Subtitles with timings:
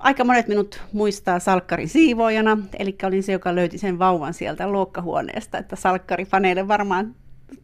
[0.00, 5.58] aika monet minut muistaa salkkarin siivoojana, eli olin se, joka löyti sen vauvan sieltä luokkahuoneesta,
[5.58, 7.14] että salkkarifaneille varmaan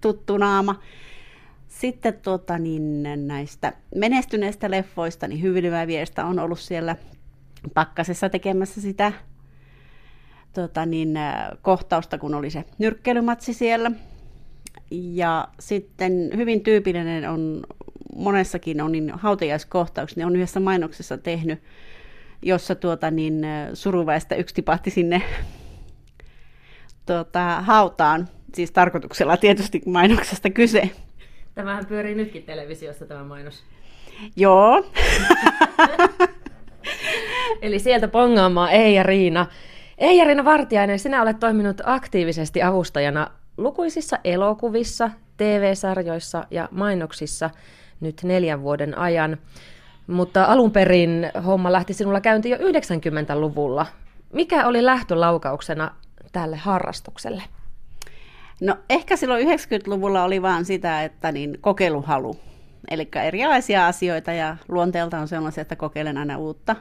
[0.00, 0.80] tuttu naama.
[1.68, 6.96] Sitten tuota, niin näistä menestyneistä leffoista, niin Hyvin viestä on ollut siellä
[7.74, 9.12] pakkasessa tekemässä sitä
[10.52, 11.18] tota, niin,
[11.62, 13.90] kohtausta, kun oli se nyrkkeilymatsi siellä.
[14.90, 17.62] Ja sitten hyvin tyypillinen on
[18.16, 21.62] monessakin on niin hautajaiskohtauksia, ne on yhdessä mainoksessa tehnyt,
[22.42, 25.22] jossa tuota, niin, suruväistä yksi tipahti sinne
[27.06, 30.90] tuota, hautaan, siis tarkoituksella tietysti mainoksesta kyse.
[31.54, 33.64] Tämähän pyörii nytkin televisiossa tämä mainos.
[34.36, 34.84] Joo.
[37.62, 39.46] Eli sieltä pongaamaan Eija Riina.
[39.98, 47.50] Eija Riina Vartiainen, sinä olet toiminut aktiivisesti avustajana lukuisissa elokuvissa, TV-sarjoissa ja mainoksissa
[48.00, 49.38] nyt neljän vuoden ajan.
[50.06, 53.86] Mutta alun perin homma lähti sinulla käyntiin jo 90-luvulla.
[54.32, 55.94] Mikä oli lähtölaukauksena
[56.32, 57.42] tälle harrastukselle?
[58.60, 62.36] No ehkä silloin 90-luvulla oli vaan sitä, että niin kokeiluhalu.
[62.90, 66.76] Eli erilaisia asioita ja luonteelta on sellaisia, että kokeilen aina uutta.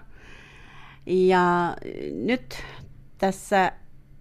[1.06, 1.76] Ja
[2.12, 2.56] nyt
[3.18, 3.72] tässä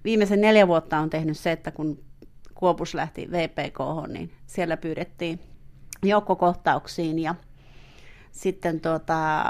[0.04, 2.04] viimeisen neljä vuotta on tehnyt se, että kun
[2.54, 5.40] Kuopus lähti VPK, niin siellä pyydettiin
[6.02, 7.34] joukkokohtauksiin ja
[8.34, 9.44] sitten tuota,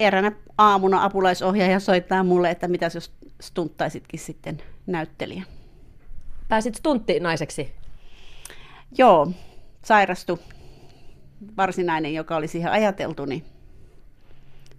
[0.00, 5.42] eräänä aamuna apulaisohjaaja soittaa mulle, että mitä jos stunttaisitkin sitten näyttelijä.
[6.48, 7.74] Pääsit stunttinaiseksi?
[8.98, 9.32] Joo,
[9.84, 10.38] sairastu
[11.56, 13.44] varsinainen, joka oli siihen ajateltu, niin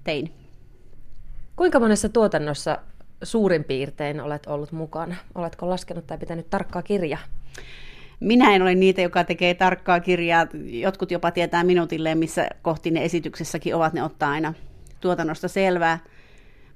[0.04, 0.34] tein.
[1.56, 2.78] Kuinka monessa tuotannossa
[3.24, 5.16] suurin piirtein olet ollut mukana?
[5.36, 7.22] Oletko laskenut tai pitänyt tarkkaa kirjaa?
[8.22, 10.48] Minä en ole niitä, joka tekee tarkkaa kirjaa.
[10.64, 14.54] Jotkut jopa tietää minuutilleen, missä kohti ne esityksessäkin ovat, ne ottaa aina
[15.00, 16.00] tuotannosta selvää.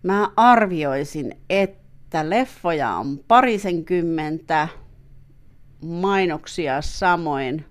[0.04, 4.68] Mä arvioisin, että leffoja on parisenkymmentä,
[5.82, 7.66] mainoksia samoin.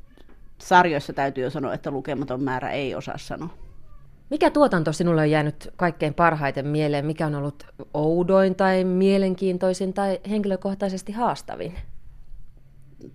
[0.59, 3.49] Sarjoissa täytyy jo sanoa, että lukematon määrä ei osaa sanoa.
[4.31, 7.07] Mikä tuotanto sinulle on jäänyt kaikkein parhaiten mieleen?
[7.07, 11.75] Mikä on ollut oudoin tai mielenkiintoisin tai henkilökohtaisesti haastavin?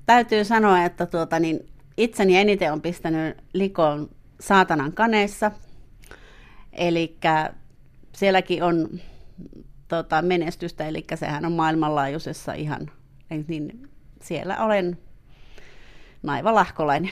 [0.06, 5.52] Täytyy sanoa, että tuota, niin itseni eniten on pistänyt likoon saatanan kaneessa.
[6.74, 7.18] Eli
[8.16, 8.90] sielläkin on
[9.88, 12.92] tota, menestystä, eli sehän on maailmanlaajuisessa ihan,
[13.48, 13.90] niin
[14.22, 14.98] siellä olen
[16.24, 17.12] Naiva Lahkolainen.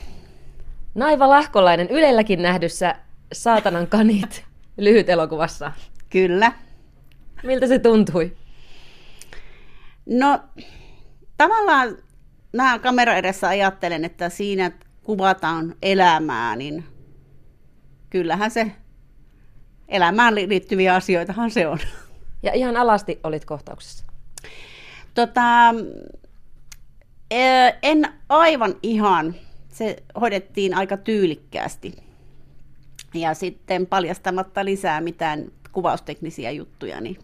[0.96, 2.96] Naiva Lahkolainen, Ylelläkin nähdyssä
[3.34, 4.46] Saatanan kanit
[4.78, 5.72] lyhyt elokuvassa.
[6.10, 6.52] Kyllä.
[7.44, 8.38] Miltä se tuntui?
[10.06, 10.40] No,
[11.38, 11.98] tavallaan
[12.58, 14.72] mä kamera edessä ajattelen, että siinä
[15.04, 16.84] kuvataan elämää, niin
[18.10, 18.72] kyllähän se
[19.88, 21.80] elämään liittyviä asioitahan se on.
[22.44, 24.06] Ja ihan alasti olit kohtauksessa?
[25.14, 25.76] Tota,
[27.84, 29.36] en aivan ihan.
[29.70, 31.94] Se hoidettiin aika tyylikkäästi.
[33.14, 37.02] Ja sitten paljastamatta lisää mitään kuvausteknisiä juttuja.
[37.02, 37.20] Niin...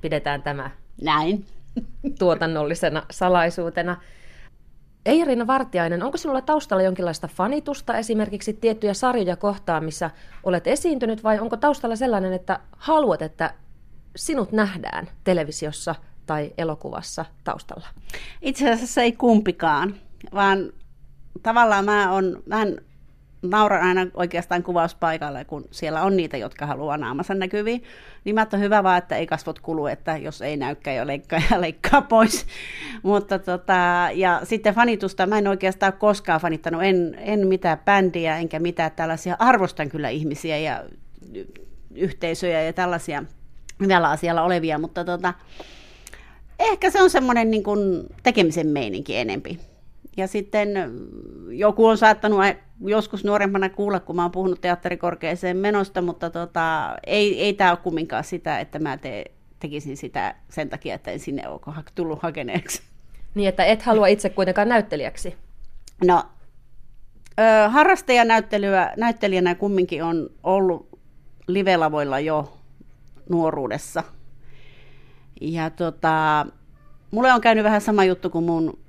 [0.00, 0.70] Pidetään tämä.
[1.02, 1.46] Näin
[2.18, 3.96] tuotannollisena salaisuutena.
[5.06, 10.10] Eirina Vartiainen, onko sinulla taustalla jonkinlaista fanitusta, esimerkiksi tiettyjä sarjoja kohtaan, missä
[10.42, 13.54] olet esiintynyt, vai onko taustalla sellainen, että haluat, että
[14.16, 15.94] sinut nähdään televisiossa
[16.26, 17.86] tai elokuvassa taustalla?
[18.42, 19.94] Itse asiassa ei kumpikaan,
[20.34, 20.72] vaan
[21.42, 22.80] tavallaan mä, on, en
[23.42, 27.82] nauran aina oikeastaan kuvauspaikalle, kun siellä on niitä, jotka haluaa naamansa näkyviin.
[28.34, 31.40] Mä, että on hyvä vaan, että ei kasvot kulu, että jos ei näykään jo leikkaa
[31.50, 32.46] ja leikkaa pois.
[33.02, 38.58] Mutta tota, ja sitten fanitusta, mä en oikeastaan koskaan fanittanut, en, en mitään bändiä enkä
[38.58, 39.36] mitään tällaisia.
[39.38, 40.84] Arvostan kyllä ihmisiä ja
[41.94, 43.24] yhteisöjä ja tällaisia
[43.88, 45.34] vielä asialla olevia, mutta tota,
[46.58, 47.64] ehkä se on semmoinen niin
[48.22, 49.71] tekemisen meininki enempi.
[50.16, 50.68] Ja sitten
[51.50, 52.40] joku on saattanut
[52.80, 57.78] joskus nuorempana kuulla, kun mä oon puhunut teatterikorkeeseen menosta, mutta tota, ei, ei tämä ole
[57.82, 59.24] kumminkaan sitä, että mä te,
[59.58, 61.60] tekisin sitä sen takia, että en sinne ole
[61.94, 62.82] tullut hakeneeksi.
[63.34, 65.36] Niin, että et halua itse kuitenkaan näyttelijäksi?
[66.04, 66.24] No,
[67.40, 70.88] ö, harrastajanäyttelyä, näyttelijänä kumminkin on ollut
[71.46, 72.58] livelavoilla jo
[73.28, 74.02] nuoruudessa.
[75.40, 76.46] Ja tota,
[77.10, 78.81] mulle on käynyt vähän sama juttu kuin mun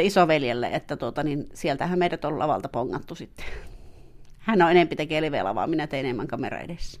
[0.00, 3.46] isoveljelle, että tuota, niin sieltähän meidät on lavalta pongattu sitten.
[4.38, 7.00] Hän on enempi tekee live-lavaa, minä teen enemmän kamera edessä.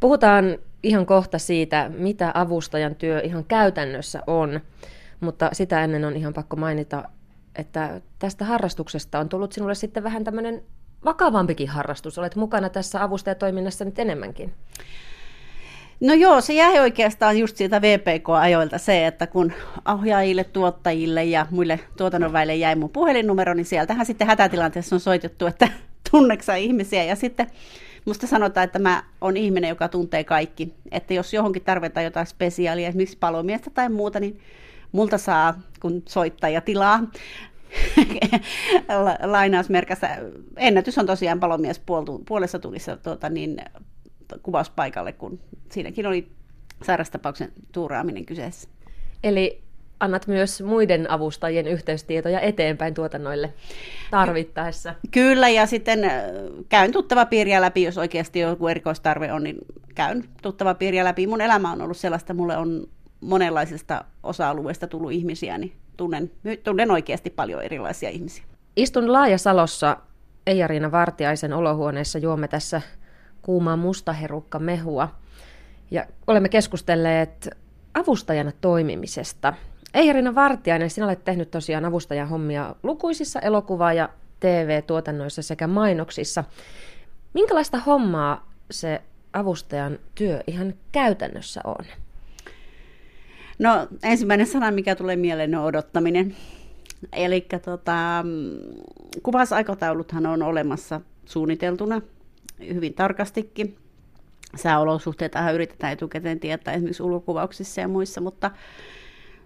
[0.00, 4.60] Puhutaan ihan kohta siitä, mitä avustajan työ ihan käytännössä on,
[5.20, 7.08] mutta sitä ennen on ihan pakko mainita,
[7.54, 10.62] että tästä harrastuksesta on tullut sinulle sitten vähän tämmöinen
[11.04, 12.18] vakavampikin harrastus.
[12.18, 14.54] Olet mukana tässä avustajatoiminnassa nyt enemmänkin.
[16.00, 19.52] No joo, se jäi oikeastaan just siitä VPK-ajoilta se, että kun
[19.88, 25.68] ohjaajille, tuottajille ja muille tuotannonväille jäi mun puhelinnumero, niin sieltähän sitten hätätilanteessa on soitettu, että
[26.10, 27.04] tunneksa ihmisiä.
[27.04, 27.46] Ja sitten
[28.04, 30.74] musta sanotaan, että mä oon ihminen, joka tuntee kaikki.
[30.90, 34.40] Että jos johonkin tarvitaan jotain spesiaalia, esimerkiksi palomiestä tai muuta, niin
[34.92, 37.00] multa saa, kun soittaja tilaa,
[39.22, 40.18] lainausmerkässä.
[40.56, 41.82] Ennätys on tosiaan palomies
[42.26, 43.56] puolessa tunnissa tuota, niin,
[44.42, 45.40] kuvauspaikalle, kun
[45.70, 46.28] siinäkin oli
[46.82, 48.68] sairastapauksen tuuraaminen kyseessä.
[49.24, 49.62] Eli
[50.00, 53.54] annat myös muiden avustajien yhteystietoja eteenpäin tuotannoille
[54.10, 54.94] tarvittaessa.
[55.10, 56.22] Kyllä, ja sitten äh,
[56.68, 59.56] käyn tuttava piiriä läpi, jos oikeasti joku erikoistarve on, niin
[59.94, 61.26] käyn tuttava piiriä läpi.
[61.26, 62.86] Mun elämä on ollut sellaista, mulle on
[63.20, 66.30] monenlaisista osa-alueista tullut ihmisiä, niin tunnen,
[66.64, 68.44] tunnen oikeasti paljon erilaisia ihmisiä.
[68.76, 69.96] Istun Laajasalossa
[70.46, 72.82] Eijariina Vartiaisen olohuoneessa, juomme tässä
[73.46, 75.08] kuumaa mustaherukka mehua.
[75.90, 77.48] Ja olemme keskustelleet
[77.94, 79.54] avustajana toimimisesta.
[79.94, 84.08] Eijariina Vartiainen, sinä olet tehnyt tosiaan avustajan hommia lukuisissa elokuva- ja
[84.40, 86.44] TV-tuotannoissa sekä mainoksissa.
[87.34, 89.02] Minkälaista hommaa se
[89.32, 91.84] avustajan työ ihan käytännössä on?
[93.58, 96.36] No ensimmäinen sana, mikä tulee mieleen, on odottaminen.
[97.12, 98.24] Eli tota,
[99.22, 102.00] kuvausaikatauluthan on olemassa suunniteltuna
[102.60, 103.76] hyvin tarkastikin.
[104.56, 108.50] Sääolosuhteita yritetään etukäteen tietää esimerkiksi ulkokuvauksissa ja muissa, mutta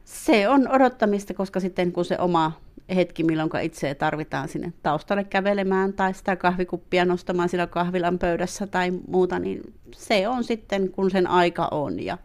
[0.04, 2.60] se on odottamista, koska sitten kun se oma
[2.94, 8.90] hetki, milloin itse tarvitaan sinne taustalle kävelemään tai sitä kahvikuppia nostamaan sillä kahvilan pöydässä tai
[9.08, 12.00] muuta, niin se on sitten, kun sen aika on.
[12.00, 12.18] Ja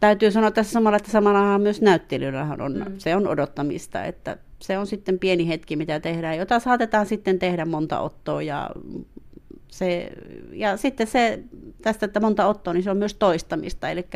[0.00, 2.94] täytyy sanoa tässä samalla, että samalla myös näyttelyllä on, mm.
[2.98, 7.64] se on odottamista, että se on sitten pieni hetki, mitä tehdään, jota saatetaan sitten tehdä
[7.64, 8.70] monta ottoa ja
[9.68, 10.12] se,
[10.52, 11.40] ja sitten se
[11.82, 14.06] tästä, että monta ottoa, niin se on myös toistamista, eli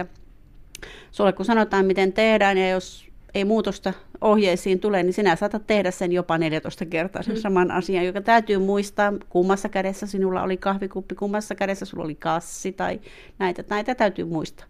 [1.11, 5.91] sulle kun sanotaan, miten tehdään, ja jos ei muutosta ohjeisiin tule, niin sinä saatat tehdä
[5.91, 7.41] sen jopa 14 kertaa sen mm.
[7.41, 12.73] saman asian, joka täytyy muistaa, kummassa kädessä sinulla oli kahvikuppi, kummassa kädessä sulla oli kassi
[12.73, 13.01] tai
[13.39, 14.67] näitä, näitä täytyy muistaa.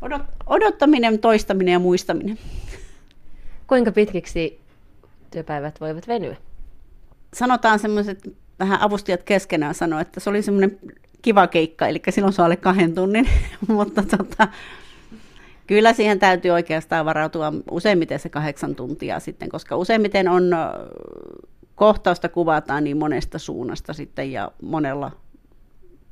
[0.00, 2.38] Odot, odottaminen, toistaminen ja muistaminen.
[3.66, 4.60] Kuinka pitkiksi
[5.30, 6.36] työpäivät voivat venyä?
[7.34, 8.28] Sanotaan semmoiset,
[8.58, 10.78] vähän avustajat keskenään sanoo, että se oli semmoinen
[11.22, 13.28] kiva keikka, eli silloin se oli kahden tunnin,
[13.68, 14.48] mutta tota,
[15.66, 20.50] kyllä siihen täytyy oikeastaan varautua useimmiten se kahdeksan tuntia sitten, koska useimmiten on
[21.74, 25.10] kohtausta kuvataan niin monesta suunnasta sitten ja monella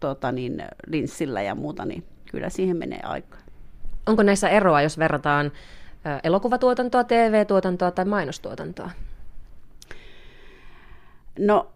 [0.01, 3.41] tota niin, linssillä ja muuta, niin kyllä siihen menee aikaa.
[4.07, 5.53] Onko näissä eroa, jos verrataan
[6.23, 8.91] elokuvatuotantoa, TV-tuotantoa tai mainostuotantoa?
[11.39, 11.73] No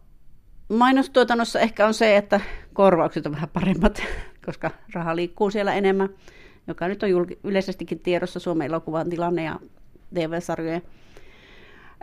[0.68, 2.40] mainostuotannossa ehkä on se, että
[2.72, 4.02] korvaukset on vähän paremmat,
[4.46, 6.08] koska raha liikkuu siellä enemmän,
[6.66, 9.60] joka nyt on julki- yleisestikin tiedossa Suomen elokuvan tilanne ja
[10.14, 10.82] TV-sarjojen.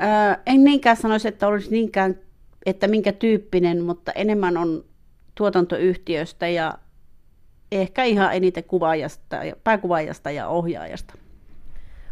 [0.01, 2.15] Öö, en niinkään sanoisi, että olisi niinkään,
[2.65, 4.85] että minkä tyyppinen, mutta enemmän on
[5.35, 6.77] tuotantoyhtiöstä ja
[7.71, 11.13] ehkä ihan eniten kuvaajasta, pääkuvaajasta ja ohjaajasta.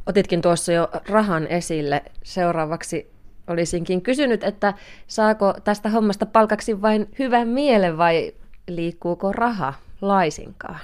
[0.05, 2.03] Otitkin tuossa jo rahan esille.
[2.23, 3.14] Seuraavaksi
[3.47, 4.73] olisinkin kysynyt, että
[5.07, 8.33] saako tästä hommasta palkaksi vain hyvän mielen vai
[8.67, 10.79] liikkuuko raha laisinkaan?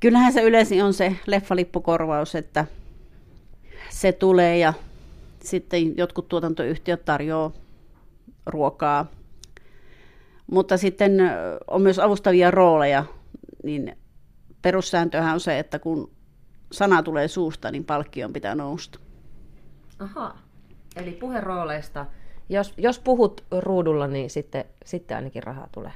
[0.00, 2.66] Kyllähän se yleisin on se leffalippukorvaus, että
[3.90, 4.72] se tulee ja
[5.42, 7.52] sitten jotkut tuotantoyhtiöt tarjoaa
[8.46, 9.06] ruokaa.
[10.46, 11.12] Mutta sitten
[11.70, 13.04] on myös avustavia rooleja,
[13.62, 13.96] niin
[14.62, 16.10] perussääntöhän on se, että kun
[16.72, 18.98] sana tulee suusta, niin palkkion pitää nousta.
[19.98, 20.45] Aha.
[20.96, 22.06] Eli puherooleista,
[22.48, 25.92] jos, jos puhut ruudulla, niin sitten, sitten ainakin rahaa tulee.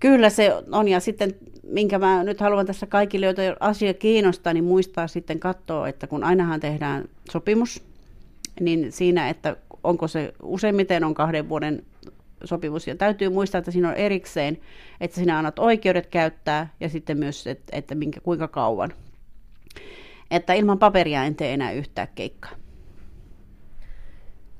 [0.00, 4.64] Kyllä se on, ja sitten minkä mä nyt haluan tässä kaikille, joita asia kiinnostaa, niin
[4.64, 7.82] muistaa sitten katsoa, että kun ainahan tehdään sopimus,
[8.60, 11.84] niin siinä, että onko se useimmiten on kahden vuoden
[12.44, 14.58] sopimus, ja täytyy muistaa, että siinä on erikseen,
[15.00, 18.92] että sinä annat oikeudet käyttää, ja sitten myös, että, että minkä, kuinka kauan.
[20.30, 22.59] Että ilman paperia en tee enää yhtään keikkaa.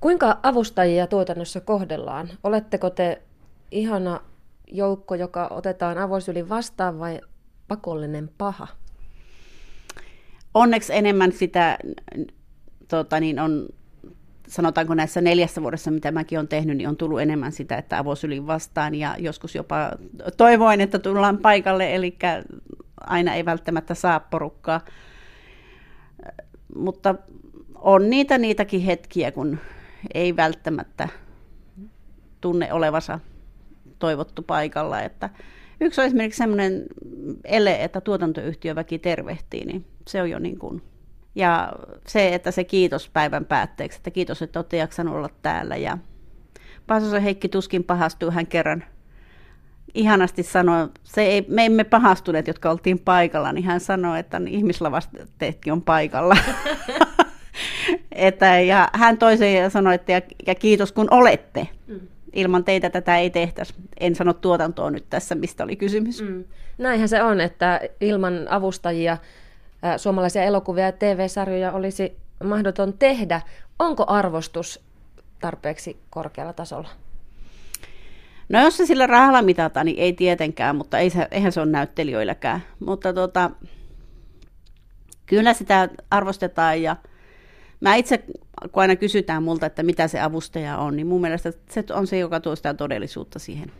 [0.00, 2.28] Kuinka avustajia tuotannossa kohdellaan?
[2.45, 3.23] Oletteko te
[3.71, 4.21] ihana
[4.73, 7.21] joukko, joka otetaan avosylin vastaan vai
[7.69, 8.69] pakollinen paha?
[10.54, 11.78] Onneksi enemmän sitä
[12.88, 13.69] tota, niin on,
[14.49, 18.47] sanotaanko näissä neljässä vuodessa, mitä mäkin olen tehnyt, niin on tullut enemmän sitä, että avosylin
[18.47, 19.90] vastaan ja joskus jopa
[20.37, 22.16] toivoin, että tullaan paikalle, eli
[23.00, 24.80] aina ei välttämättä saa porukkaa.
[26.76, 27.14] Mutta
[27.75, 29.59] on niitä niitäkin hetkiä, kun
[30.14, 31.09] ei välttämättä
[32.40, 33.21] tunne olevansa
[33.99, 35.00] toivottu paikalla.
[35.00, 35.30] Että
[35.80, 36.87] yksi on esimerkiksi sellainen
[37.45, 40.83] ele, että tuotantoyhtiöväki tervehtii, niin se on jo niin kuin
[41.35, 41.73] ja
[42.07, 45.76] se, että se kiitos päivän päätteeksi, että kiitos, että olette jaksanut olla täällä.
[45.76, 45.99] Ja
[46.87, 48.85] Pasosen Heikki tuskin pahastui hän kerran
[49.95, 55.73] ihanasti sanoi, se ei, me emme pahastuneet, jotka oltiin paikalla, niin hän sanoi, että ihmislavasteetkin
[55.73, 56.37] on paikalla.
[58.12, 61.69] että, ja hän toisen ja sanoi, että ja, ja kiitos kun olette.
[61.87, 62.00] Mm.
[62.33, 63.75] Ilman teitä tätä ei tehtäisi.
[64.00, 66.23] En sano tuotantoa nyt tässä, mistä oli kysymys.
[66.23, 66.45] Mm.
[66.79, 69.19] Näinhän se on, että ilman avustajia
[69.97, 73.40] suomalaisia elokuvia ja TV-sarjoja olisi mahdoton tehdä.
[73.79, 74.81] Onko arvostus
[75.40, 76.88] tarpeeksi korkealla tasolla?
[78.49, 81.71] No jos se sillä rahalla mitataan, niin ei tietenkään, mutta ei se, eihän se ole
[81.71, 82.62] näyttelijöilläkään.
[82.81, 83.50] Mutta tota,
[85.26, 86.97] kyllä sitä arvostetaan ja
[87.80, 88.25] mä itse,
[88.72, 92.18] kun aina kysytään multa, että mitä se avustaja on, niin mun mielestä se on se,
[92.18, 93.72] joka tuo sitä todellisuutta siihen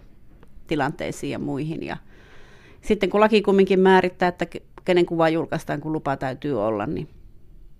[0.67, 1.87] tilanteisiin ja muihin.
[1.87, 1.97] Ja
[2.81, 4.47] sitten kun laki kumminkin määrittää, että
[4.85, 7.09] kenen kuva julkaistaan, kun lupa täytyy olla, niin,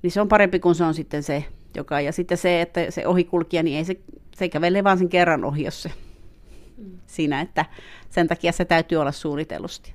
[0.03, 1.45] niin se on parempi kuin se on sitten se,
[1.77, 3.97] joka, ja sitten se, että se ohikulkija, niin ei se,
[4.37, 5.91] se kävelee vaan sen kerran ohi, jos se
[6.79, 6.99] mm.
[7.07, 7.65] siinä, että
[8.11, 9.95] sen takia se täytyy olla suunnitellusti.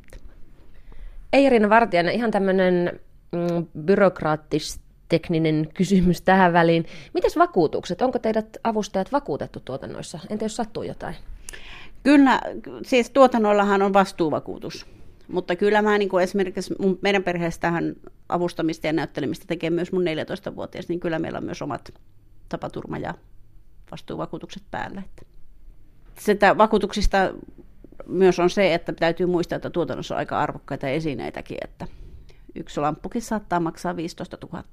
[1.33, 2.99] Eirina Vartijainen, ihan tämmöinen
[3.31, 3.85] mm,
[5.09, 6.85] byrokraattis-tekninen kysymys tähän väliin.
[7.13, 8.01] Mites vakuutukset?
[8.01, 10.19] Onko teidät avustajat vakuutettu tuotannoissa?
[10.29, 11.15] Entä jos sattuu jotain?
[12.03, 12.41] Kyllä,
[12.83, 14.85] siis tuotannoillahan on vastuuvakuutus.
[15.27, 17.95] Mutta kyllä mä niin kuin esimerkiksi mun, meidän perheestähän
[18.29, 21.93] avustamista ja näyttelemistä tekee myös mun 14-vuotias, niin kyllä meillä on myös omat
[22.49, 23.13] tapaturma- ja
[23.91, 25.01] vastuuvakuutukset päällä.
[26.19, 27.17] Sitä vakuutuksista
[28.07, 31.87] myös on se, että täytyy muistaa, että tuotannossa on aika arvokkaita esineitäkin, että
[32.55, 34.63] yksi lamppukin saattaa maksaa 15 000.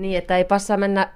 [0.00, 1.12] Niin, että ei passaa mennä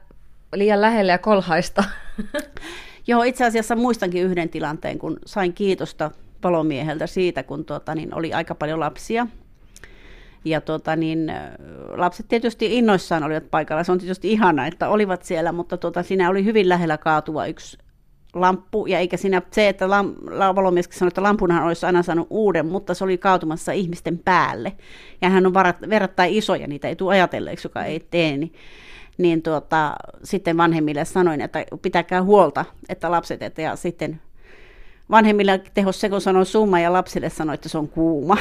[0.54, 1.84] liian lähelle ja kolhaista.
[3.06, 6.10] Joo, itse asiassa muistankin yhden tilanteen, kun sain kiitosta
[6.40, 9.26] palomieheltä siitä, kun tuota, niin oli aika paljon lapsia.
[10.44, 11.32] Ja tuota, niin,
[11.96, 13.84] lapset tietysti innoissaan olivat paikalla.
[13.84, 17.78] Se on tietysti ihana, että olivat siellä, mutta tuota, siinä oli hyvin lähellä kaatua yksi
[18.34, 20.14] lamppu, ja eikä siinä se, että lam,
[20.54, 24.72] valomieskin sanoi, että lampunhan olisi aina saanut uuden, mutta se oli kaatumassa ihmisten päälle.
[25.22, 28.52] Ja hän on varat, verrattain iso, ja niitä ei tule ajatelleeksi, joka ei tee, niin,
[29.18, 34.20] niin tuota, sitten vanhemmille sanoin, että pitäkää huolta, että lapset, että ja sitten
[35.10, 38.36] vanhemmilla tehos se, kun sanoi summa ja lapsille sanoi, että se on kuuma,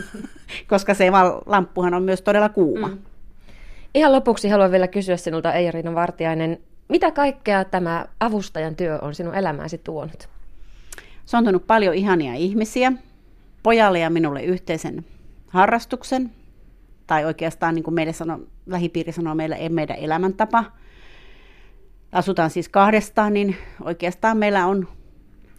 [0.70, 1.10] koska se
[1.46, 2.88] lamppuhan on myös todella kuuma.
[2.88, 2.98] Mm.
[3.94, 6.58] Ihan lopuksi haluan vielä kysyä sinulta, Eija Vartiainen,
[6.90, 10.28] mitä kaikkea tämä avustajan työ on sinun elämääsi tuonut?
[11.24, 12.92] Se on tuonut paljon ihania ihmisiä,
[13.62, 15.04] pojalle ja minulle yhteisen
[15.48, 16.32] harrastuksen,
[17.06, 20.64] tai oikeastaan niin kuin meille sano, lähipiiri sanoo meille ei meidän elämäntapa.
[22.12, 24.88] Asutaan siis kahdestaan, niin oikeastaan meillä on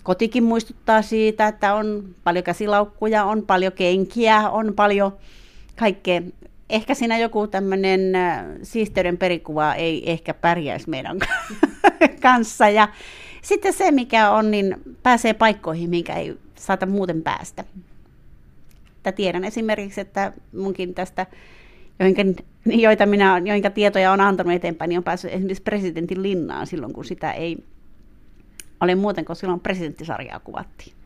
[0.03, 5.17] kotikin muistuttaa siitä, että on paljon käsilaukkuja, on paljon kenkiä, on paljon
[5.79, 6.21] kaikkea.
[6.71, 11.19] Ehkä siinä joku tämmöinen äh, siisteyden perikuva ei ehkä pärjäisi meidän
[12.21, 12.69] kanssa.
[12.69, 12.87] Ja
[13.41, 17.63] sitten se, mikä on, niin pääsee paikkoihin, minkä ei saata muuten päästä.
[18.97, 21.25] Että tiedän esimerkiksi, että munkin tästä,
[21.99, 22.21] joinka,
[22.65, 27.05] joita minä, joinka tietoja on antanut eteenpäin, niin on päässyt esimerkiksi presidentin linnaan silloin, kun
[27.05, 27.57] sitä ei
[28.81, 31.00] oli muuten, kun silloin presidenttisarjaa kuvattiin.